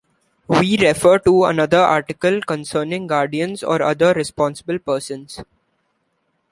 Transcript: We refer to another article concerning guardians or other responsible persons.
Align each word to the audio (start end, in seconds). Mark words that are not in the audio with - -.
We 0.47 0.77
refer 0.79 1.19
to 1.19 1.45
another 1.45 1.77
article 1.77 2.41
concerning 2.41 3.05
guardians 3.05 3.61
or 3.63 3.83
other 3.83 4.13
responsible 4.15 4.79
persons. 4.79 5.43